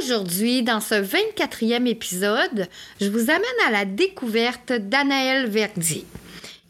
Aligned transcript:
Aujourd'hui, 0.00 0.62
dans 0.62 0.80
ce 0.80 0.94
24e 0.94 1.86
épisode, 1.86 2.68
je 3.00 3.10
vous 3.10 3.28
amène 3.28 3.44
à 3.66 3.70
la 3.70 3.84
découverte 3.84 4.72
d'Anaël 4.72 5.46
Verdier. 5.46 6.06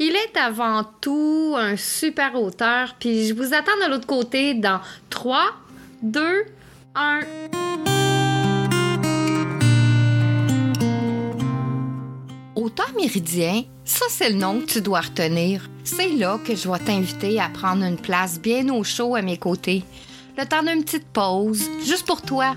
Il 0.00 0.16
est 0.16 0.36
avant 0.36 0.84
tout 1.00 1.54
un 1.56 1.76
super 1.76 2.34
auteur, 2.34 2.96
puis 2.98 3.28
je 3.28 3.34
vous 3.34 3.54
attends 3.54 3.76
de 3.84 3.90
l'autre 3.90 4.06
côté 4.08 4.54
dans 4.54 4.80
3, 5.10 5.42
2, 6.02 6.44
1. 6.96 7.20
Auteur 12.56 12.90
méridien, 12.96 13.62
ça 13.84 14.06
c'est 14.08 14.30
le 14.30 14.36
nom 14.36 14.60
que 14.60 14.66
tu 14.66 14.80
dois 14.80 15.02
retenir. 15.02 15.70
C'est 15.84 16.10
là 16.10 16.38
que 16.44 16.56
je 16.56 16.68
vais 16.68 16.78
t'inviter 16.80 17.38
à 17.38 17.48
prendre 17.48 17.84
une 17.84 17.98
place 17.98 18.40
bien 18.40 18.68
au 18.70 18.82
chaud 18.82 19.14
à 19.14 19.22
mes 19.22 19.36
côtés. 19.36 19.84
Le 20.36 20.44
temps 20.46 20.64
d'une 20.64 20.82
petite 20.82 21.06
pause, 21.12 21.62
juste 21.84 22.06
pour 22.06 22.22
toi. 22.22 22.56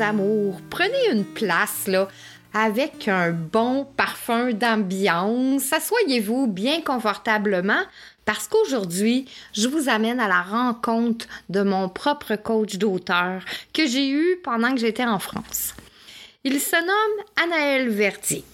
Amours, 0.00 0.60
prenez 0.70 1.10
une 1.12 1.24
place 1.24 1.86
là 1.86 2.08
avec 2.52 3.06
un 3.08 3.32
bon 3.32 3.84
parfum 3.96 4.52
d'ambiance. 4.52 5.72
Asseyez-vous 5.72 6.46
bien 6.46 6.80
confortablement 6.80 7.82
parce 8.24 8.48
qu'aujourd'hui, 8.48 9.26
je 9.52 9.68
vous 9.68 9.88
amène 9.88 10.20
à 10.20 10.28
la 10.28 10.42
rencontre 10.42 11.26
de 11.48 11.62
mon 11.62 11.88
propre 11.88 12.36
coach 12.36 12.76
d'auteur 12.76 13.42
que 13.72 13.86
j'ai 13.86 14.08
eu 14.08 14.38
pendant 14.42 14.72
que 14.72 14.80
j'étais 14.80 15.04
en 15.04 15.18
France. 15.18 15.74
Il 16.44 16.60
se 16.60 16.76
nomme 16.76 17.24
Anaël 17.44 17.88
Verdier. 17.88 18.44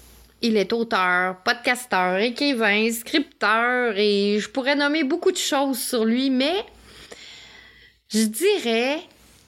Il 0.43 0.57
est 0.57 0.73
auteur, 0.73 1.37
podcasteur, 1.45 2.17
écrivain, 2.17 2.91
scripteur 2.91 3.95
et 3.97 4.41
je 4.41 4.49
pourrais 4.49 4.75
nommer 4.75 5.05
beaucoup 5.05 5.31
de 5.31 5.37
choses 5.37 5.79
sur 5.79 6.05
lui, 6.05 6.31
mais 6.31 6.65
je 8.09 8.25
dirais 8.25 8.99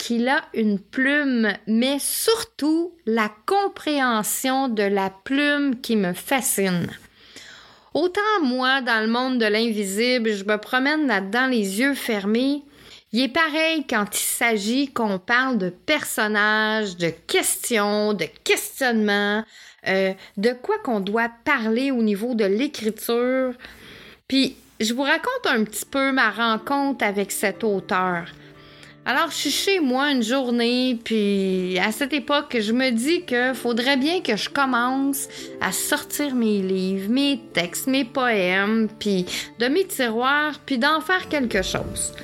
qu'il 0.04 0.28
a 0.28 0.42
une 0.52 0.78
plume, 0.78 1.54
mais 1.66 1.96
surtout 1.98 2.92
la 3.06 3.30
compréhension 3.46 4.68
de 4.68 4.82
la 4.82 5.10
plume 5.24 5.80
qui 5.80 5.96
me 5.96 6.12
fascine. 6.12 6.90
Autant 7.94 8.20
moi, 8.42 8.82
dans 8.82 9.00
le 9.00 9.10
monde 9.10 9.38
de 9.38 9.46
l'invisible, 9.46 10.34
je 10.34 10.44
me 10.44 10.58
promène 10.58 11.06
là-dedans 11.06 11.46
les 11.46 11.80
yeux 11.80 11.94
fermés, 11.94 12.62
il 13.12 13.22
est 13.22 13.28
pareil 13.28 13.86
quand 13.88 14.04
il 14.12 14.26
s'agit 14.26 14.92
qu'on 14.92 15.18
parle 15.18 15.56
de 15.56 15.70
personnages, 15.70 16.98
de 16.98 17.08
questions, 17.08 18.12
de 18.12 18.26
questionnements, 18.42 19.42
euh, 19.88 20.12
de 20.36 20.50
quoi 20.52 20.76
qu'on 20.84 21.00
doit 21.00 21.30
parler 21.46 21.90
au 21.90 22.02
niveau 22.02 22.34
de 22.34 22.44
l'écriture. 22.44 23.54
Puis, 24.28 24.56
je 24.80 24.92
vous 24.92 25.02
raconte 25.02 25.46
un 25.46 25.64
petit 25.64 25.86
peu 25.86 26.12
ma 26.12 26.28
rencontre 26.28 27.06
avec 27.06 27.32
cet 27.32 27.64
auteur. 27.64 28.26
Alors, 29.06 29.30
je 29.30 29.36
suis 29.36 29.50
chez 29.50 29.80
moi 29.80 30.12
une 30.12 30.22
journée, 30.22 30.98
puis 31.04 31.78
à 31.78 31.92
cette 31.92 32.14
époque, 32.14 32.56
je 32.58 32.72
me 32.72 32.90
dis 32.90 33.22
que 33.26 33.52
faudrait 33.52 33.98
bien 33.98 34.22
que 34.22 34.34
je 34.34 34.48
commence 34.48 35.28
à 35.60 35.72
sortir 35.72 36.34
mes 36.34 36.62
livres, 36.62 37.10
mes 37.10 37.38
textes, 37.52 37.86
mes 37.86 38.06
poèmes, 38.06 38.88
puis 38.98 39.26
de 39.58 39.66
mes 39.66 39.84
tiroirs, 39.84 40.58
puis 40.64 40.78
d'en 40.78 41.02
faire 41.02 41.28
quelque 41.28 41.60
chose. 41.60 42.14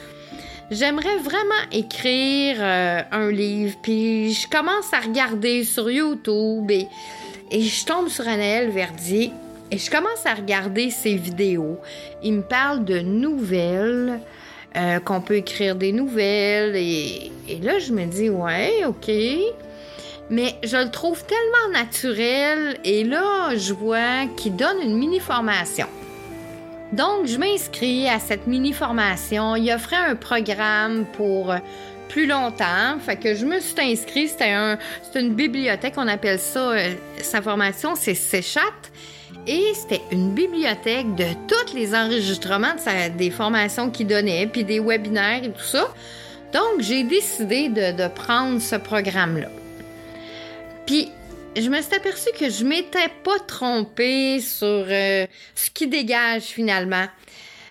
J'aimerais 0.71 1.19
vraiment 1.19 1.69
écrire 1.71 2.57
euh, 2.61 3.03
un 3.13 3.31
livre, 3.31 3.77
puis 3.83 4.33
je 4.33 4.49
commence 4.49 4.95
à 4.95 5.01
regarder 5.01 5.65
sur 5.65 5.91
YouTube 5.91 6.71
et, 6.71 6.87
et 7.51 7.61
je 7.61 7.85
tombe 7.85 8.09
sur 8.09 8.27
Anaël 8.27 8.71
Verdier 8.71 9.33
et 9.71 9.77
je 9.77 9.91
commence 9.91 10.25
à 10.25 10.33
regarder 10.33 10.91
ses 10.91 11.17
vidéos. 11.17 11.79
Il 12.23 12.35
me 12.35 12.43
parle 12.43 12.87
de 12.87 13.01
nouvelles. 13.01 14.21
Euh, 14.77 15.01
qu'on 15.01 15.21
peut 15.21 15.35
écrire 15.35 15.75
des 15.75 15.91
nouvelles. 15.91 16.77
Et, 16.77 17.33
là, 17.61 17.81
je 17.81 17.93
me 17.93 18.05
dis, 18.05 18.31
ouais, 18.31 18.85
OK. 18.87 19.11
Mais 20.31 20.55
je 20.63 20.77
le 20.77 20.91
trouve 20.93 21.25
tellement 21.25 21.77
naturel. 21.81 22.79
Et 22.85 23.03
là, 23.03 23.57
je 23.57 23.73
vois 23.73 24.27
qu'il 24.37 24.55
donne 24.55 24.81
une 24.81 24.97
mini-formation. 24.97 25.87
Donc, 26.93 27.27
je 27.27 27.37
m'inscris 27.37 28.09
à 28.09 28.21
cette 28.21 28.47
mini-formation. 28.47 29.57
Il 29.57 29.73
offrait 29.73 29.97
un 29.97 30.15
programme 30.15 31.05
pour 31.17 31.53
plus 32.09 32.27
longtemps. 32.27 32.99
Fait 33.01 33.17
que 33.17 33.35
je 33.35 33.47
me 33.47 33.59
suis 33.59 33.75
inscrit. 33.81 34.29
C'était 34.29 34.53
un, 34.53 34.79
une 35.17 35.35
bibliothèque, 35.35 35.95
on 35.97 36.07
appelle 36.07 36.39
ça. 36.39 36.71
Euh, 36.71 36.95
sa 37.21 37.43
formation, 37.43 37.97
c'est 37.97 38.15
CECHAT. 38.15 38.63
Et 39.47 39.73
c'était 39.75 40.03
une 40.13 40.35
bibliothèque 40.35 41.15
de 41.15 41.25
tous 41.49 41.75
les 41.75 41.95
enregistrements 41.95 42.75
des 43.17 43.31
formations 43.31 43.91
qu'il 43.91 44.07
donnait, 44.07 44.47
puis 44.47 44.65
des 44.65 44.81
webinaires 44.81 45.43
et 45.43 45.51
tout 45.51 45.61
ça. 45.61 45.93
Donc, 46.53 46.81
j'ai 46.81 47.05
décidé 47.05 47.69
de, 47.69 48.09
prendre 48.09 48.61
ce 48.61 48.77
programme-là. 48.77 49.49
Puis, 50.87 51.09
je 51.57 51.69
me 51.69 51.81
suis 51.81 51.95
aperçue 51.95 52.31
que 52.39 52.51
je 52.51 52.65
m'étais 52.65 53.09
pas 53.25 53.39
trompée 53.47 54.41
sur 54.41 54.67
euh, 54.67 55.27
ce 55.55 55.71
qui 55.71 55.87
dégage 55.89 56.43
finalement. 56.43 57.07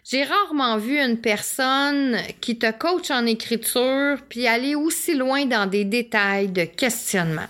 J'ai 0.03 0.23
rarement 0.23 0.77
vu 0.77 0.99
une 0.99 1.17
personne 1.17 2.17
qui 2.41 2.57
te 2.57 2.71
coach 2.71 3.11
en 3.11 3.25
écriture 3.25 4.17
puis 4.27 4.47
aller 4.47 4.75
aussi 4.75 5.13
loin 5.13 5.45
dans 5.45 5.69
des 5.69 5.85
détails 5.85 6.47
de 6.47 6.63
questionnement. 6.63 7.47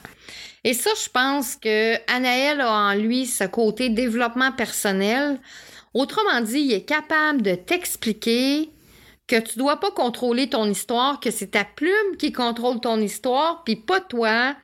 Et 0.64 0.74
ça, 0.74 0.90
je 1.02 1.10
pense 1.10 1.56
que 1.56 1.96
Anaël 2.12 2.62
a 2.62 2.72
en 2.72 2.96
lui 2.96 3.26
ce 3.26 3.46
côté 3.46 3.90
développement 3.90 4.52
personnel. 4.52 5.40
Autrement 5.94 6.42
dit, 6.42 6.60
il 6.60 6.74
est 6.74 6.86
capable 6.86 7.42
de 7.42 7.56
t'expliquer 7.56 8.70
que 9.28 9.40
tu 9.40 9.60
dois 9.60 9.80
pas 9.80 9.92
contrôler 9.92 10.50
ton 10.50 10.66
histoire, 10.66 11.20
que 11.20 11.32
c'est 11.32 11.52
ta 11.52 11.64
plume 11.64 12.18
qui 12.18 12.32
contrôle 12.32 12.80
ton 12.80 13.00
histoire, 13.00 13.64
puis 13.64 13.76
pas 13.76 14.02
toi, 14.02 14.56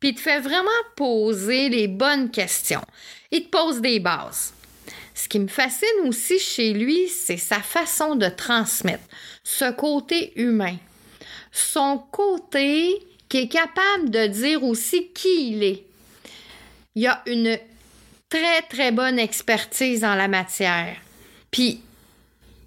puis 0.00 0.10
il 0.10 0.14
te 0.14 0.20
fait 0.20 0.40
vraiment 0.40 0.70
poser 0.96 1.68
les 1.68 1.88
bonnes 1.88 2.30
questions. 2.30 2.82
Il 3.30 3.44
te 3.44 3.50
pose 3.50 3.80
des 3.80 4.00
bases. 4.00 4.54
Ce 5.14 5.28
qui 5.28 5.38
me 5.38 5.48
fascine 5.48 6.06
aussi 6.06 6.38
chez 6.38 6.72
lui, 6.72 7.08
c'est 7.08 7.36
sa 7.36 7.60
façon 7.60 8.14
de 8.14 8.28
transmettre, 8.28 9.04
ce 9.44 9.70
côté 9.72 10.32
humain. 10.40 10.76
son 11.52 11.98
côté 11.98 12.98
qui 13.32 13.38
est 13.38 13.48
capable 13.48 14.10
de 14.10 14.26
dire 14.26 14.62
aussi 14.62 15.08
qui 15.14 15.52
il 15.52 15.62
est. 15.62 15.84
Il 16.94 17.06
a 17.06 17.22
une 17.24 17.58
très, 18.28 18.60
très 18.68 18.92
bonne 18.92 19.18
expertise 19.18 20.04
en 20.04 20.16
la 20.16 20.28
matière. 20.28 20.94
Puis, 21.50 21.80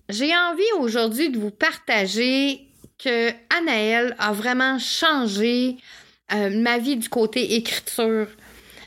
j'ai 0.09 0.35
envie 0.35 0.63
aujourd'hui 0.79 1.29
de 1.29 1.37
vous 1.37 1.51
partager 1.51 2.61
que 2.97 3.29
Anaël 3.55 4.15
a 4.17 4.33
vraiment 4.33 4.79
changé 4.79 5.77
euh, 6.33 6.49
ma 6.49 6.79
vie 6.79 6.95
du 6.95 7.09
côté 7.09 7.53
écriture. 7.57 8.25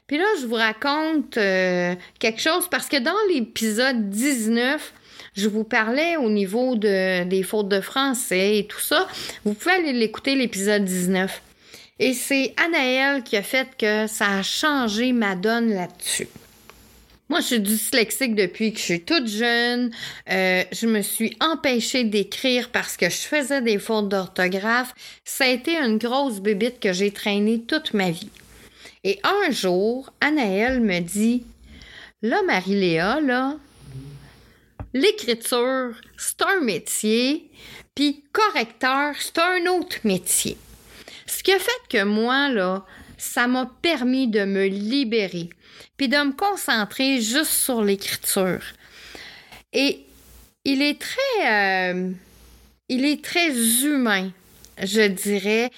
Puis 0.09 0.19
là, 0.19 0.27
je 0.41 0.47
vous 0.47 0.57
raconte 0.57 1.37
euh, 1.37 1.95
quelque 2.19 2.41
chose 2.41 2.67
parce 2.69 2.89
que 2.89 2.97
dans 2.97 3.15
l'épisode 3.33 4.11
19, 4.11 4.95
je 5.37 5.49
vous 5.49 5.63
parlais 5.63 6.17
au 6.17 6.29
niveau 6.29 6.75
de, 6.75 7.23
des 7.23 7.45
fautes 7.45 7.69
de 7.69 7.81
français 7.81 8.59
et 8.59 8.67
tout 8.67 8.81
ça. 8.81 9.07
Vous 9.45 9.55
pouvez 9.55 9.77
aller 9.77 9.93
l'écouter, 9.93 10.35
l'épisode 10.35 10.85
19. 10.85 11.43
Et 11.99 12.15
c'est 12.15 12.55
Anaël 12.57 13.23
qui 13.23 13.37
a 13.37 13.43
fait 13.43 13.69
que 13.77 14.07
ça 14.07 14.39
a 14.39 14.43
changé 14.43 15.13
ma 15.13 15.35
donne 15.35 15.75
là-dessus. 15.75 16.29
Moi, 17.29 17.41
je 17.41 17.47
suis 17.47 17.61
dyslexique 17.61 18.35
depuis 18.35 18.73
que 18.73 18.79
je 18.79 18.85
suis 18.85 19.01
toute 19.03 19.27
jeune. 19.27 19.91
Euh, 20.31 20.65
je 20.73 20.87
me 20.87 21.03
suis 21.03 21.37
empêchée 21.41 22.05
d'écrire 22.05 22.71
parce 22.71 22.97
que 22.97 23.11
je 23.11 23.17
faisais 23.17 23.61
des 23.61 23.79
fautes 23.79 24.09
d'orthographe. 24.09 24.95
Ça 25.25 25.45
a 25.45 25.49
été 25.49 25.77
une 25.77 25.99
grosse 25.99 26.41
bébite 26.41 26.81
que 26.81 26.93
j'ai 26.95 27.11
traînée 27.11 27.61
toute 27.61 27.93
ma 27.93 28.11
vie. 28.11 28.31
Et 29.05 29.21
un 29.25 29.51
jour, 29.51 30.11
Anaël 30.21 30.81
me 30.81 31.01
dit 31.01 31.45
Là, 32.23 32.41
Marie-Léa, 32.47 33.21
là, 33.21 33.57
l'écriture, 34.95 35.95
c'est 36.17 36.43
un 36.43 36.61
métier, 36.61 37.51
puis 37.95 38.25
correcteur, 38.33 39.15
c'est 39.19 39.39
un 39.39 39.67
autre 39.67 39.99
métier. 40.05 40.57
Ce 41.29 41.43
qui 41.43 41.53
a 41.53 41.59
fait 41.59 41.71
que 41.89 42.03
moi, 42.03 42.49
là, 42.49 42.85
ça 43.17 43.47
m'a 43.47 43.71
permis 43.83 44.27
de 44.29 44.45
me 44.45 44.67
libérer, 44.67 45.51
puis 45.97 46.09
de 46.09 46.17
me 46.17 46.33
concentrer 46.33 47.21
juste 47.21 47.53
sur 47.53 47.85
l'écriture. 47.85 48.63
Et 49.73 50.05
il 50.65 50.83
est 50.83 51.01
très, 51.01 51.93
euh, 51.93 52.11
il 52.89 53.05
est 53.05 53.23
très 53.23 53.51
humain, 53.85 54.31
je 54.83 55.03
dirais 55.03 55.71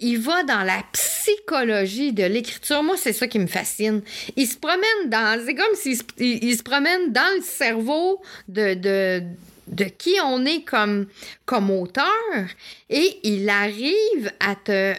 il 0.00 0.18
va 0.18 0.44
dans 0.44 0.62
la 0.62 0.82
psychologie 0.92 2.12
de 2.12 2.24
l'écriture. 2.24 2.82
Moi, 2.82 2.96
c'est 2.96 3.12
ça 3.12 3.26
qui 3.26 3.38
me 3.38 3.46
fascine. 3.46 4.02
Il 4.36 4.46
se 4.46 4.56
promène 4.56 5.06
dans. 5.06 5.44
C'est 5.44 5.54
comme 5.54 5.74
s'il 5.74 5.96
se, 5.96 6.62
promène 6.62 7.12
dans 7.12 7.36
le 7.36 7.42
cerveau 7.42 8.22
de, 8.46 9.22
de 9.68 9.84
qui 9.84 10.14
on 10.24 10.44
est 10.44 10.62
comme, 10.62 11.06
comme 11.44 11.70
auteur 11.70 12.04
et 12.90 13.20
il 13.22 13.48
arrive 13.48 14.32
à 14.40 14.54
te 14.54 14.94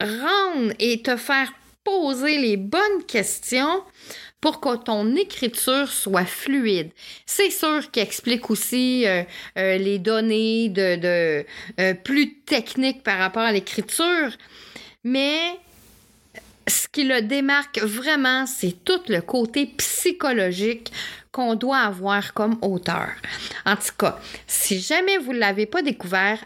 rendre 0.00 0.72
et 0.78 1.02
te 1.02 1.16
faire 1.16 1.52
poser 1.84 2.38
les 2.38 2.56
bonnes 2.56 3.04
questions 3.06 3.82
pour 4.40 4.60
que 4.60 4.76
ton 4.76 5.16
écriture 5.16 5.88
soit 5.88 6.26
fluide. 6.26 6.90
C'est 7.24 7.50
sûr 7.50 7.90
qu'il 7.90 8.02
explique 8.02 8.50
aussi 8.50 9.06
euh, 9.06 9.22
euh, 9.58 9.78
les 9.78 9.98
données 9.98 10.68
de, 10.68 11.44
euh, 11.80 11.94
plus 11.94 12.34
techniques 12.40 13.02
par 13.02 13.18
rapport 13.18 13.42
à 13.42 13.52
l'écriture, 13.52 14.30
mais 15.04 15.38
ce 16.68 16.88
qui 16.88 17.04
le 17.04 17.22
démarque 17.22 17.78
vraiment, 17.80 18.46
c'est 18.46 18.84
tout 18.84 19.00
le 19.08 19.20
côté 19.20 19.66
psychologique 19.66 20.92
qu'on 21.36 21.54
doit 21.54 21.80
avoir 21.80 22.32
comme 22.32 22.56
auteur. 22.62 23.10
En 23.66 23.76
tout 23.76 23.92
cas, 23.98 24.18
si 24.46 24.80
jamais 24.80 25.18
vous 25.18 25.34
ne 25.34 25.38
l'avez 25.38 25.66
pas 25.66 25.82
découvert, 25.82 26.38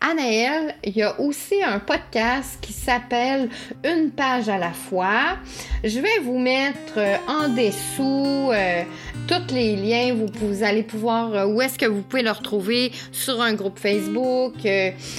Anaël, 0.00 0.74
il 0.82 0.96
y 0.96 1.02
a 1.02 1.20
aussi 1.20 1.62
un 1.62 1.78
podcast 1.78 2.56
qui 2.62 2.72
s'appelle 2.72 3.50
Une 3.84 4.10
page 4.10 4.48
à 4.48 4.56
la 4.56 4.72
fois. 4.72 5.36
Je 5.84 6.00
vais 6.00 6.20
vous 6.22 6.38
mettre 6.38 6.94
euh, 6.96 7.16
en 7.28 7.50
dessous 7.50 8.50
euh, 8.50 8.82
tous 9.28 9.54
les 9.54 9.76
liens. 9.76 10.14
Vous, 10.14 10.62
allez 10.62 10.84
pouvoir, 10.84 11.34
euh, 11.34 11.44
où 11.44 11.60
est-ce 11.60 11.78
que 11.78 11.84
vous 11.84 12.00
pouvez 12.00 12.22
le 12.22 12.30
retrouver? 12.30 12.92
Sur 13.12 13.42
un 13.42 13.52
groupe 13.52 13.78
Facebook, 13.78 14.54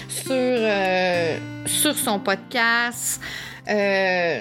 sur, 0.10 0.58
sur 1.68 1.96
son 1.96 2.18
podcast. 2.18 3.22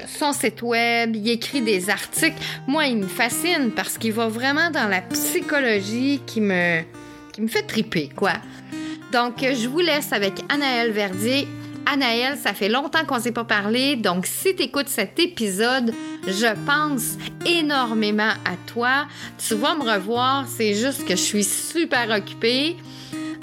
Son 0.07 0.33
site 0.33 0.63
web, 0.63 1.15
il 1.15 1.29
écrit 1.29 1.63
des 1.63 1.91
articles. 1.91 2.39
Moi, 2.67 2.87
il 2.87 2.99
me 2.99 3.07
fascine 3.07 3.71
parce 3.75 3.99
qu'il 3.99 4.13
va 4.13 4.29
vraiment 4.29 4.71
dans 4.71 4.89
la 4.89 5.01
psychologie 5.03 6.21
qui 6.27 6.41
me, 6.41 6.83
qui 7.33 7.41
me 7.41 7.49
fait 7.49 7.63
triper, 7.63 8.11
quoi. 8.15 8.33
Donc, 9.13 9.35
je 9.41 9.69
vous 9.69 9.81
laisse 9.81 10.13
avec 10.13 10.35
Anaël 10.49 10.93
Verdier. 10.93 11.49
Anaël, 11.87 12.39
ça 12.41 12.55
fait 12.55 12.69
longtemps 12.69 13.05
qu'on 13.05 13.17
ne 13.17 13.21
s'est 13.21 13.33
pas 13.33 13.45
parlé, 13.45 13.97
donc 13.97 14.27
si 14.27 14.55
tu 14.55 14.63
écoutes 14.63 14.89
cet 14.89 15.19
épisode, 15.19 15.93
je 16.27 16.55
pense 16.65 17.17
énormément 17.45 18.31
à 18.45 18.57
toi. 18.67 19.07
Tu 19.39 19.55
vas 19.55 19.75
me 19.75 19.83
revoir, 19.83 20.47
c'est 20.47 20.75
juste 20.75 21.05
que 21.05 21.17
je 21.17 21.23
suis 21.23 21.45
super 21.45 22.09
occupée. 22.11 22.77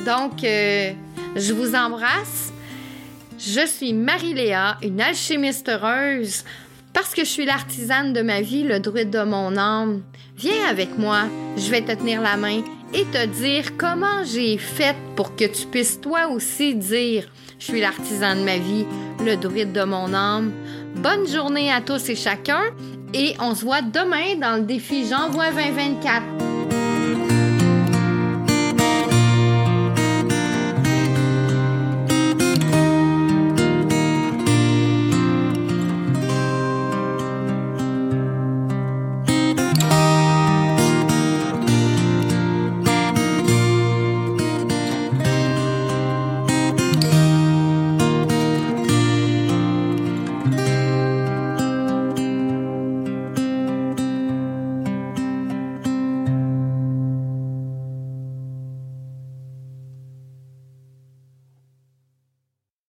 Donc, 0.06 0.44
euh, 0.44 0.92
je 1.36 1.54
vous 1.54 1.76
embrasse. 1.76 2.47
Je 3.38 3.68
suis 3.68 3.94
Marie-Léa, 3.94 4.78
une 4.82 5.00
alchimiste 5.00 5.70
heureuse. 5.70 6.44
Parce 6.92 7.14
que 7.14 7.24
je 7.24 7.30
suis 7.30 7.46
l'artisane 7.46 8.12
de 8.12 8.24
ma 8.24 8.42
vie, 8.42 8.64
le 8.64 8.80
druide 8.80 9.12
de 9.12 9.24
mon 9.24 9.56
âme. 9.58 10.02
Viens 10.36 10.68
avec 10.68 10.98
moi, 10.98 11.26
je 11.56 11.70
vais 11.70 11.82
te 11.82 11.92
tenir 11.92 12.22
la 12.22 12.36
main 12.36 12.64
et 12.94 13.04
te 13.06 13.26
dire 13.28 13.78
comment 13.78 14.24
j'ai 14.26 14.58
fait 14.58 14.96
pour 15.16 15.36
que 15.36 15.46
tu 15.46 15.68
puisses 15.68 16.02
toi 16.02 16.30
aussi 16.30 16.74
dire 16.74 17.26
je 17.60 17.66
suis 17.66 17.82
l'artisan 17.82 18.36
de 18.36 18.42
ma 18.42 18.58
vie, 18.58 18.86
le 19.24 19.36
druide 19.36 19.72
de 19.72 19.84
mon 19.84 20.14
âme. 20.14 20.52
Bonne 20.96 21.28
journée 21.28 21.72
à 21.72 21.82
tous 21.82 22.10
et 22.10 22.16
chacun 22.16 22.62
et 23.14 23.36
on 23.40 23.54
se 23.54 23.64
voit 23.66 23.82
demain 23.82 24.36
dans 24.40 24.58
le 24.58 24.64
défi 24.64 25.06
J'envoie 25.08 25.52
2024. 25.52 26.47